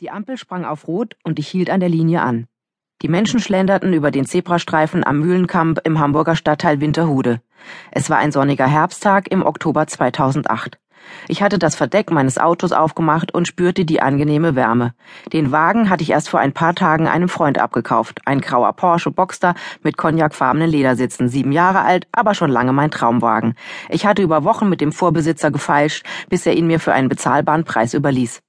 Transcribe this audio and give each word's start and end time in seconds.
Die 0.00 0.10
Ampel 0.10 0.36
sprang 0.36 0.66
auf 0.66 0.88
Rot 0.88 1.16
und 1.24 1.38
ich 1.38 1.48
hielt 1.48 1.70
an 1.70 1.80
der 1.80 1.88
Linie 1.88 2.20
an. 2.20 2.48
Die 3.00 3.08
Menschen 3.08 3.40
schlenderten 3.40 3.94
über 3.94 4.10
den 4.10 4.26
Zebrastreifen 4.26 5.06
am 5.06 5.20
Mühlenkamp 5.20 5.80
im 5.84 5.98
Hamburger 5.98 6.36
Stadtteil 6.36 6.82
Winterhude. 6.82 7.40
Es 7.92 8.10
war 8.10 8.18
ein 8.18 8.30
sonniger 8.30 8.66
Herbsttag 8.66 9.30
im 9.30 9.42
Oktober 9.42 9.86
2008. 9.86 10.78
Ich 11.28 11.40
hatte 11.40 11.58
das 11.58 11.76
Verdeck 11.76 12.10
meines 12.10 12.36
Autos 12.36 12.72
aufgemacht 12.72 13.32
und 13.32 13.48
spürte 13.48 13.86
die 13.86 14.02
angenehme 14.02 14.54
Wärme. 14.54 14.92
Den 15.32 15.50
Wagen 15.50 15.88
hatte 15.88 16.02
ich 16.02 16.10
erst 16.10 16.28
vor 16.28 16.40
ein 16.40 16.52
paar 16.52 16.74
Tagen 16.74 17.08
einem 17.08 17.30
Freund 17.30 17.58
abgekauft. 17.58 18.20
Ein 18.26 18.42
grauer 18.42 18.74
Porsche 18.74 19.10
Boxster 19.10 19.54
mit 19.82 19.96
cognacfarbenen 19.96 20.68
Ledersitzen, 20.68 21.30
sieben 21.30 21.52
Jahre 21.52 21.80
alt, 21.80 22.06
aber 22.12 22.34
schon 22.34 22.50
lange 22.50 22.74
mein 22.74 22.90
Traumwagen. 22.90 23.54
Ich 23.88 24.04
hatte 24.04 24.20
über 24.20 24.44
Wochen 24.44 24.68
mit 24.68 24.82
dem 24.82 24.92
Vorbesitzer 24.92 25.50
gefeilscht, 25.50 26.04
bis 26.28 26.44
er 26.44 26.54
ihn 26.54 26.66
mir 26.66 26.80
für 26.80 26.92
einen 26.92 27.08
bezahlbaren 27.08 27.64
Preis 27.64 27.94
überließ. 27.94 28.42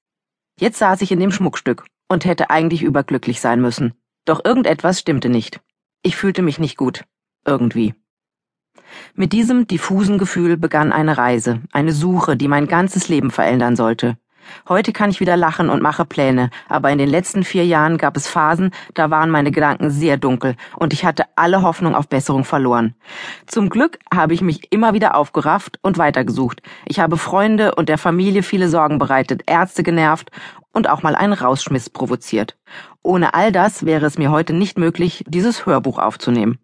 Jetzt 0.59 0.79
saß 0.79 1.01
ich 1.01 1.11
in 1.11 1.19
dem 1.19 1.31
Schmuckstück 1.31 1.85
und 2.07 2.25
hätte 2.25 2.49
eigentlich 2.49 2.81
überglücklich 2.81 3.41
sein 3.41 3.61
müssen. 3.61 3.93
Doch 4.25 4.43
irgendetwas 4.43 4.99
stimmte 4.99 5.29
nicht. 5.29 5.61
Ich 6.01 6.15
fühlte 6.15 6.41
mich 6.41 6.57
nicht 6.57 6.77
gut. 6.77 7.05
Irgendwie. 7.45 7.93
Mit 9.13 9.33
diesem 9.33 9.67
diffusen 9.67 10.17
Gefühl 10.17 10.57
begann 10.57 10.91
eine 10.91 11.17
Reise, 11.17 11.61
eine 11.71 11.91
Suche, 11.91 12.37
die 12.37 12.47
mein 12.47 12.67
ganzes 12.67 13.07
Leben 13.07 13.31
verändern 13.31 13.75
sollte. 13.75 14.17
Heute 14.67 14.93
kann 14.93 15.09
ich 15.09 15.19
wieder 15.19 15.37
lachen 15.37 15.69
und 15.69 15.81
mache 15.81 16.05
Pläne, 16.05 16.49
aber 16.67 16.91
in 16.91 16.97
den 16.97 17.09
letzten 17.09 17.43
vier 17.43 17.65
Jahren 17.65 17.97
gab 17.97 18.17
es 18.17 18.27
Phasen, 18.27 18.71
da 18.93 19.09
waren 19.09 19.29
meine 19.29 19.51
Gedanken 19.51 19.89
sehr 19.89 20.17
dunkel 20.17 20.55
und 20.75 20.93
ich 20.93 21.05
hatte 21.05 21.25
alle 21.35 21.61
Hoffnung 21.61 21.95
auf 21.95 22.07
Besserung 22.07 22.43
verloren. 22.43 22.95
Zum 23.45 23.69
Glück 23.69 23.99
habe 24.13 24.33
ich 24.33 24.41
mich 24.41 24.71
immer 24.71 24.93
wieder 24.93 25.15
aufgerafft 25.15 25.79
und 25.81 25.97
weitergesucht. 25.97 26.61
Ich 26.85 26.99
habe 26.99 27.17
Freunde 27.17 27.75
und 27.75 27.89
der 27.89 27.97
Familie 27.97 28.43
viele 28.43 28.69
Sorgen 28.69 28.97
bereitet, 28.99 29.43
Ärzte 29.45 29.83
genervt 29.83 30.31
und 30.73 30.89
auch 30.89 31.03
mal 31.03 31.15
einen 31.15 31.33
Rausschmiss 31.33 31.89
provoziert. 31.89 32.57
Ohne 33.01 33.33
all 33.33 33.51
das 33.51 33.85
wäre 33.85 34.05
es 34.05 34.17
mir 34.17 34.31
heute 34.31 34.53
nicht 34.53 34.77
möglich, 34.77 35.23
dieses 35.27 35.65
Hörbuch 35.65 35.97
aufzunehmen. 35.97 36.59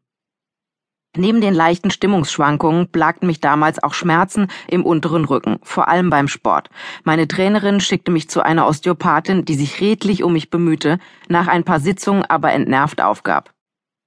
Neben 1.15 1.41
den 1.41 1.53
leichten 1.53 1.91
Stimmungsschwankungen 1.91 2.87
plagten 2.87 3.27
mich 3.27 3.39
damals 3.39 3.81
auch 3.83 3.93
Schmerzen 3.93 4.47
im 4.67 4.83
unteren 4.83 5.25
Rücken, 5.25 5.59
vor 5.61 5.87
allem 5.87 6.09
beim 6.09 6.27
Sport. 6.27 6.71
Meine 7.03 7.27
Trainerin 7.27 7.79
schickte 7.81 8.11
mich 8.11 8.29
zu 8.29 8.41
einer 8.41 8.67
Osteopathin, 8.67 9.45
die 9.45 9.53
sich 9.53 9.79
redlich 9.79 10.23
um 10.23 10.33
mich 10.33 10.49
bemühte, 10.49 10.97
nach 11.27 11.47
ein 11.47 11.63
paar 11.63 11.79
Sitzungen 11.79 12.25
aber 12.25 12.51
entnervt 12.51 12.99
aufgab. 12.99 13.53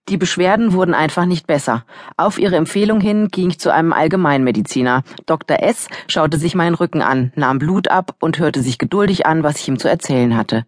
Die 0.09 0.17
Beschwerden 0.17 0.73
wurden 0.73 0.95
einfach 0.95 1.25
nicht 1.27 1.49
besser. 1.49 1.85
Auf 2.17 2.39
ihre 2.39 2.55
Empfehlung 2.55 3.01
hin 3.01 3.27
ging 3.27 3.51
ich 3.51 3.59
zu 3.59 3.73
einem 3.73 3.93
Allgemeinmediziner. 3.93 5.03
Dr. 5.27 5.61
S. 5.61 5.89
schaute 6.07 6.39
sich 6.39 6.55
meinen 6.55 6.77
Rücken 6.77 7.03
an, 7.03 7.33
nahm 7.35 7.59
Blut 7.59 7.89
ab 7.89 8.15
und 8.21 8.39
hörte 8.39 8.63
sich 8.63 8.79
geduldig 8.79 9.27
an, 9.27 9.43
was 9.43 9.59
ich 9.59 9.67
ihm 9.67 9.81
zu 9.81 9.89
erzählen 9.89 10.37
hatte. 10.37 10.65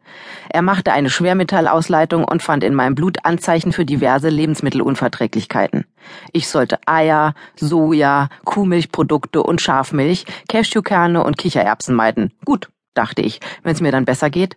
Er 0.50 0.62
machte 0.62 0.92
eine 0.92 1.08
Schwermetallausleitung 1.08 2.24
und 2.24 2.42
fand 2.42 2.64
in 2.64 2.74
meinem 2.74 2.96
Blut 2.96 3.18
Anzeichen 3.24 3.70
für 3.70 3.84
diverse 3.84 4.28
Lebensmittelunverträglichkeiten. 4.28 5.84
Ich 6.32 6.48
sollte 6.48 6.80
Eier, 6.86 7.34
Soja, 7.54 8.30
Kuhmilchprodukte 8.44 9.44
und 9.44 9.60
Schafmilch, 9.60 10.24
Cashewkerne 10.48 11.22
und 11.22 11.38
Kichererbsen 11.38 11.94
meiden. 11.94 12.32
Gut, 12.44 12.70
dachte 12.98 13.22
ich, 13.22 13.40
wenn 13.62 13.72
es 13.72 13.80
mir 13.80 13.92
dann 13.92 14.04
besser 14.04 14.28
geht. 14.28 14.56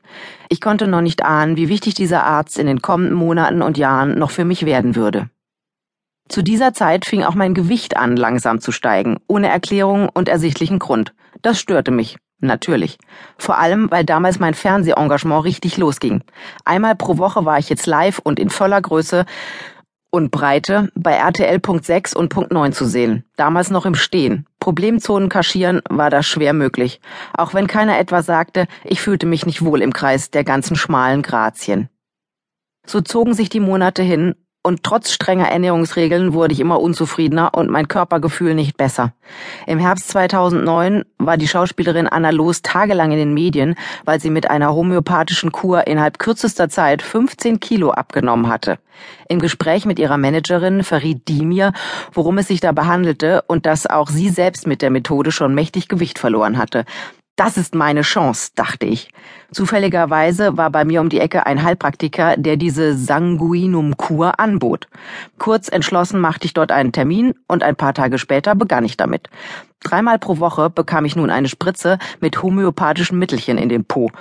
Ich 0.50 0.60
konnte 0.60 0.88
noch 0.88 1.02
nicht 1.02 1.24
ahnen, 1.24 1.56
wie 1.56 1.70
wichtig 1.70 1.94
dieser 1.94 2.26
Arzt 2.26 2.58
in 2.58 2.68
den 2.68 2.82
kommenden 2.82 3.16
Monaten 3.16 3.62
und 3.62 3.78
Jahren 3.78 4.18
noch 4.18 4.32
für 4.32 4.44
mich 4.44 4.66
werden 4.66 4.96
würde. 4.96 5.30
Zu 6.28 6.42
dieser 6.42 6.74
Zeit 6.74 7.06
fing 7.06 7.24
auch 7.24 7.36
mein 7.36 7.54
Gewicht 7.54 7.98
an, 7.98 8.16
langsam 8.16 8.60
zu 8.60 8.72
steigen, 8.72 9.20
ohne 9.28 9.50
Erklärung 9.50 10.10
und 10.10 10.28
ersichtlichen 10.28 10.80
Grund. 10.80 11.14
Das 11.42 11.60
störte 11.60 11.92
mich. 11.92 12.18
Natürlich. 12.44 12.98
Vor 13.38 13.60
allem, 13.60 13.92
weil 13.92 14.04
damals 14.04 14.40
mein 14.40 14.56
Fernsehengagement 14.56 15.46
richtig 15.46 15.78
losging. 15.78 16.24
Einmal 16.66 16.96
pro 16.96 17.20
Woche 17.20 17.46
war 17.46 17.60
ich 17.60 17.70
jetzt 17.70 17.86
live 17.86 18.18
und 18.18 18.40
in 18.40 18.50
voller 18.50 18.82
Größe 18.82 19.26
und 20.10 20.32
Breite 20.32 20.90
bei 20.96 21.14
RTL 21.14 21.60
Punkt 21.60 21.86
6 21.86 22.16
und 22.16 22.30
Punkt 22.30 22.52
9 22.52 22.74
zu 22.74 22.86
sehen. 22.86 23.24
Damals 23.36 23.70
noch 23.70 23.86
im 23.86 23.94
Stehen. 23.94 24.48
Problemzonen 24.62 25.28
kaschieren 25.28 25.82
war 25.90 26.10
da 26.10 26.24
schwer 26.24 26.54
möglich. 26.54 27.02
Auch 27.34 27.54
wenn 27.54 27.68
keiner 27.68 28.00
etwas 28.00 28.28
sagte, 28.28 28.68
ich 28.86 29.02
fühlte 29.02 29.26
mich 29.26 29.46
nicht 29.46 29.66
wohl 29.66 29.82
im 29.82 29.92
Kreis 29.92 30.30
der 30.30 30.44
ganzen 30.44 30.76
schmalen 30.78 31.24
Grazien. 31.24 31.90
So 32.86 33.02
zogen 33.02 33.34
sich 33.34 33.50
die 33.50 33.60
Monate 33.60 34.04
hin 34.04 34.36
und 34.64 34.84
trotz 34.84 35.12
strenger 35.12 35.50
Ernährungsregeln 35.50 36.34
wurde 36.34 36.54
ich 36.54 36.60
immer 36.60 36.80
unzufriedener 36.80 37.54
und 37.54 37.70
mein 37.70 37.88
Körpergefühl 37.88 38.54
nicht 38.54 38.78
besser. 38.78 39.14
Im 39.66 39.80
Herbst 39.80 40.10
2009 40.10 41.04
war 41.18 41.38
die 41.38 41.48
Schauspielerin 41.48 42.08
Anna 42.08 42.30
Loos 42.30 42.62
tagelang 42.62 43.12
in 43.12 43.18
den 43.18 43.34
Medien, 43.34 43.76
weil 44.06 44.20
sie 44.20 44.30
mit 44.30 44.50
einer 44.50 44.74
homöopathischen 44.74 45.52
Kur 45.52 45.88
innerhalb 45.88 46.20
kürzester 46.20 46.70
Zeit 46.70 47.02
15 47.02 47.60
Kilo 47.60 47.92
abgenommen 47.92 48.50
hatte. 48.50 48.78
Im 49.28 49.40
Gespräch 49.40 49.86
mit 49.86 49.98
ihrer 49.98 50.18
Managerin 50.18 50.84
verriet 50.84 51.28
die 51.28 51.46
mir, 51.46 51.74
worum 52.14 52.38
es 52.38 52.48
sich 52.48 52.60
da 52.60 52.72
behandelte 52.72 53.44
und 53.48 53.66
dass 53.66 53.88
auch 53.88 54.10
sie 54.10 54.30
selbst 54.30 54.68
mit 54.68 54.82
der 54.82 54.92
Methode 54.92 55.32
schon 55.32 55.56
mächtig 55.56 55.88
Gewicht 55.88 56.20
verloren 56.20 56.58
hatte. 56.58 56.86
Das 57.36 57.58
ist 57.58 57.74
meine 57.74 58.02
Chance, 58.02 58.52
dachte 58.56 58.86
ich. 58.86 59.10
Zufälligerweise 59.52 60.58
war 60.58 60.70
bei 60.70 60.86
mir 60.86 61.02
um 61.02 61.10
die 61.10 61.20
Ecke 61.20 61.46
ein 61.46 61.64
Heilpraktiker, 61.64 62.38
der 62.38 62.58
diese 62.58 62.96
Sanguinum-Kur 62.96 64.40
anbot. 64.40 64.88
Kurz 65.40 65.68
entschlossen 65.68 66.20
machte 66.20 66.46
ich 66.46 66.54
dort 66.54 66.72
einen 66.72 66.92
Termin 66.92 67.34
und 67.48 67.64
ein 67.64 67.76
paar 67.76 67.94
Tage 67.94 68.18
später 68.18 68.54
begann 68.56 68.86
ich 68.86 68.98
damit. 68.98 69.30
Dreimal 69.84 70.20
pro 70.20 70.40
Woche 70.40 70.70
bekam 70.70 71.06
ich 71.06 71.16
nun 71.16 71.32
eine 71.32 71.48
Spritze 71.48 71.98
mit 72.20 72.42
homöopathischen 72.44 73.18
Mittelchen 73.18 73.58
in 73.58 73.68
den 73.68 73.84
Po. 73.84 74.12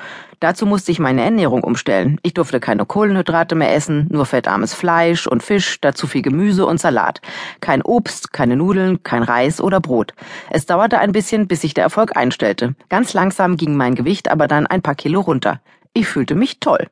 Dazu 0.40 0.64
musste 0.64 0.90
ich 0.90 0.98
meine 0.98 1.22
Ernährung 1.22 1.62
umstellen. 1.62 2.18
Ich 2.22 2.32
durfte 2.32 2.60
keine 2.60 2.86
Kohlenhydrate 2.86 3.54
mehr 3.54 3.74
essen, 3.74 4.08
nur 4.10 4.24
fettarmes 4.24 4.72
Fleisch 4.72 5.26
und 5.26 5.42
Fisch, 5.42 5.78
dazu 5.82 6.06
viel 6.06 6.22
Gemüse 6.22 6.64
und 6.64 6.80
Salat. 6.80 7.20
Kein 7.60 7.82
Obst, 7.82 8.32
keine 8.32 8.56
Nudeln, 8.56 9.02
kein 9.02 9.22
Reis 9.22 9.60
oder 9.60 9.80
Brot. 9.80 10.14
Es 10.48 10.64
dauerte 10.64 10.98
ein 10.98 11.12
bisschen, 11.12 11.46
bis 11.46 11.60
sich 11.60 11.74
der 11.74 11.84
Erfolg 11.84 12.16
einstellte. 12.16 12.74
Ganz 12.88 13.12
langsam 13.12 13.58
ging 13.58 13.76
mein 13.76 13.94
Gewicht 13.94 14.30
aber 14.30 14.48
dann 14.48 14.66
ein 14.66 14.80
paar 14.80 14.94
Kilo 14.94 15.20
runter. 15.20 15.60
Ich 15.92 16.06
fühlte 16.06 16.36
mich 16.36 16.60
toll. 16.60 16.86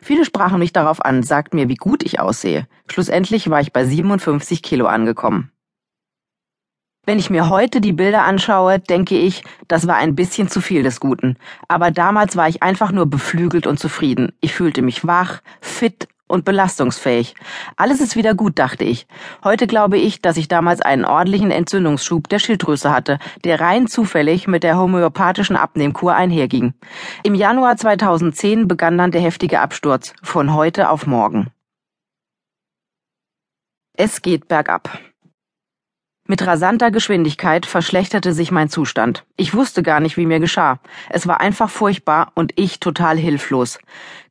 Viele 0.00 0.24
sprachen 0.24 0.58
mich 0.58 0.72
darauf 0.72 1.04
an, 1.04 1.22
sagten 1.22 1.56
mir, 1.56 1.68
wie 1.68 1.74
gut 1.74 2.02
ich 2.04 2.20
aussehe. 2.20 2.66
Schlussendlich 2.86 3.48
war 3.48 3.60
ich 3.60 3.72
bei 3.72 3.84
57 3.84 4.62
Kilo 4.62 4.86
angekommen. 4.86 5.51
Wenn 7.04 7.18
ich 7.18 7.30
mir 7.30 7.48
heute 7.48 7.80
die 7.80 7.92
Bilder 7.92 8.22
anschaue, 8.22 8.78
denke 8.78 9.18
ich, 9.18 9.42
das 9.66 9.88
war 9.88 9.96
ein 9.96 10.14
bisschen 10.14 10.48
zu 10.48 10.60
viel 10.60 10.84
des 10.84 11.00
Guten. 11.00 11.36
Aber 11.66 11.90
damals 11.90 12.36
war 12.36 12.48
ich 12.48 12.62
einfach 12.62 12.92
nur 12.92 13.06
beflügelt 13.06 13.66
und 13.66 13.80
zufrieden. 13.80 14.32
Ich 14.40 14.54
fühlte 14.54 14.82
mich 14.82 15.04
wach, 15.04 15.40
fit 15.60 16.06
und 16.28 16.44
belastungsfähig. 16.44 17.34
Alles 17.76 18.00
ist 18.00 18.14
wieder 18.14 18.34
gut, 18.34 18.56
dachte 18.60 18.84
ich. 18.84 19.08
Heute 19.42 19.66
glaube 19.66 19.98
ich, 19.98 20.22
dass 20.22 20.36
ich 20.36 20.46
damals 20.46 20.80
einen 20.80 21.04
ordentlichen 21.04 21.50
Entzündungsschub 21.50 22.28
der 22.28 22.38
Schilddrüse 22.38 22.92
hatte, 22.92 23.18
der 23.42 23.60
rein 23.60 23.88
zufällig 23.88 24.46
mit 24.46 24.62
der 24.62 24.78
homöopathischen 24.78 25.56
Abnehmkur 25.56 26.14
einherging. 26.14 26.72
Im 27.24 27.34
Januar 27.34 27.76
2010 27.76 28.68
begann 28.68 28.96
dann 28.96 29.10
der 29.10 29.22
heftige 29.22 29.58
Absturz, 29.58 30.14
von 30.22 30.54
heute 30.54 30.88
auf 30.88 31.08
morgen. 31.08 31.50
Es 33.94 34.22
geht 34.22 34.46
bergab. 34.46 35.11
Mit 36.32 36.46
rasanter 36.46 36.90
Geschwindigkeit 36.90 37.66
verschlechterte 37.66 38.32
sich 38.32 38.50
mein 38.50 38.70
Zustand. 38.70 39.22
Ich 39.36 39.52
wusste 39.52 39.82
gar 39.82 40.00
nicht, 40.00 40.16
wie 40.16 40.24
mir 40.24 40.40
geschah. 40.40 40.78
Es 41.10 41.26
war 41.26 41.42
einfach 41.42 41.68
furchtbar 41.68 42.32
und 42.34 42.54
ich 42.56 42.80
total 42.80 43.18
hilflos. 43.18 43.78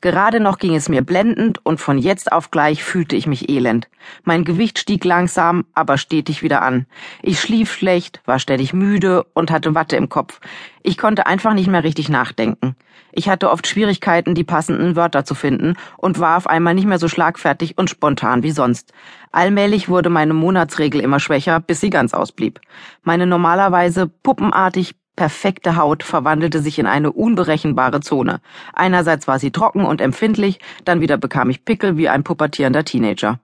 Gerade 0.01 0.39
noch 0.39 0.57
ging 0.57 0.73
es 0.73 0.89
mir 0.89 1.03
blendend 1.03 1.63
und 1.63 1.79
von 1.79 1.99
jetzt 1.99 2.31
auf 2.31 2.49
gleich 2.49 2.83
fühlte 2.83 3.15
ich 3.15 3.27
mich 3.27 3.49
elend. 3.49 3.87
Mein 4.23 4.45
Gewicht 4.45 4.79
stieg 4.79 5.05
langsam, 5.05 5.63
aber 5.75 5.99
stetig 5.99 6.41
wieder 6.41 6.63
an. 6.63 6.87
Ich 7.21 7.39
schlief 7.39 7.71
schlecht, 7.71 8.19
war 8.25 8.39
ständig 8.39 8.73
müde 8.73 9.23
und 9.35 9.51
hatte 9.51 9.75
Watte 9.75 9.95
im 9.95 10.09
Kopf. 10.09 10.39
Ich 10.81 10.97
konnte 10.97 11.27
einfach 11.27 11.53
nicht 11.53 11.67
mehr 11.67 11.83
richtig 11.83 12.09
nachdenken. 12.09 12.75
Ich 13.11 13.29
hatte 13.29 13.51
oft 13.51 13.67
Schwierigkeiten, 13.67 14.33
die 14.33 14.43
passenden 14.43 14.95
Wörter 14.95 15.23
zu 15.23 15.35
finden 15.35 15.75
und 15.97 16.19
war 16.19 16.37
auf 16.37 16.47
einmal 16.47 16.73
nicht 16.73 16.87
mehr 16.87 16.97
so 16.97 17.07
schlagfertig 17.07 17.77
und 17.77 17.89
spontan 17.89 18.41
wie 18.41 18.51
sonst. 18.51 18.91
Allmählich 19.31 19.87
wurde 19.87 20.09
meine 20.09 20.33
Monatsregel 20.33 20.99
immer 21.01 21.19
schwächer, 21.19 21.59
bis 21.59 21.79
sie 21.79 21.90
ganz 21.91 22.13
ausblieb. 22.13 22.59
Meine 23.03 23.27
normalerweise 23.27 24.07
puppenartig 24.07 24.95
perfekte 25.15 25.75
Haut 25.75 26.03
verwandelte 26.03 26.61
sich 26.61 26.79
in 26.79 26.87
eine 26.87 27.11
unberechenbare 27.11 27.99
Zone. 27.99 28.41
Einerseits 28.73 29.27
war 29.27 29.37
sie 29.37 29.51
trocken 29.51 29.85
und 29.85 30.01
empfindlich, 30.01 30.59
dann 30.85 31.01
wieder 31.01 31.17
bekam 31.17 31.49
ich 31.49 31.63
Pickel 31.63 31.97
wie 31.97 32.09
ein 32.09 32.23
pubertierender 32.23 32.85
Teenager. 32.85 33.39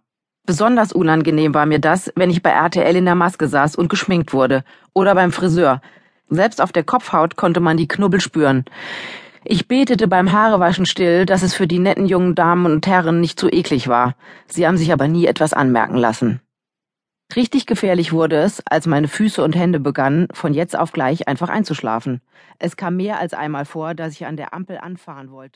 Besonders 0.47 0.93
unangenehm 0.93 1.53
war 1.53 1.65
mir 1.65 1.79
das, 1.79 2.11
wenn 2.15 2.29
ich 2.29 2.41
bei 2.41 2.51
RTL 2.51 2.95
in 2.95 3.05
der 3.05 3.15
Maske 3.15 3.47
saß 3.47 3.75
und 3.75 3.89
geschminkt 3.89 4.33
wurde 4.33 4.63
oder 4.93 5.13
beim 5.13 5.31
Friseur. 5.31 5.81
Selbst 6.29 6.61
auf 6.61 6.71
der 6.71 6.83
Kopfhaut 6.83 7.35
konnte 7.35 7.59
man 7.59 7.77
die 7.77 7.87
Knubbel 7.87 8.21
spüren. 8.21 8.65
Ich 9.43 9.67
betete 9.67 10.07
beim 10.07 10.31
Haarewaschen 10.31 10.85
still, 10.85 11.25
dass 11.25 11.43
es 11.43 11.53
für 11.53 11.67
die 11.67 11.79
netten 11.79 12.05
jungen 12.05 12.35
Damen 12.35 12.65
und 12.65 12.87
Herren 12.87 13.21
nicht 13.21 13.39
zu 13.39 13.49
eklig 13.49 13.87
war. 13.87 14.15
Sie 14.47 14.65
haben 14.65 14.77
sich 14.77 14.91
aber 14.91 15.07
nie 15.07 15.25
etwas 15.25 15.53
anmerken 15.53 15.97
lassen. 15.97 16.41
Richtig 17.35 17.65
gefährlich 17.65 18.13
wurde 18.13 18.37
es, 18.37 18.61
als 18.65 18.87
meine 18.87 19.07
Füße 19.07 19.43
und 19.43 19.55
Hände 19.55 19.79
begannen, 19.79 20.27
von 20.33 20.53
jetzt 20.53 20.77
auf 20.77 20.93
gleich 20.93 21.27
einfach 21.27 21.49
einzuschlafen. 21.49 22.21
Es 22.57 22.77
kam 22.77 22.95
mehr 22.95 23.19
als 23.19 23.33
einmal 23.33 23.65
vor, 23.65 23.93
dass 23.93 24.13
ich 24.13 24.25
an 24.25 24.37
der 24.37 24.53
Ampel 24.53 24.77
anfahren 24.77 25.29
wollte. 25.29 25.55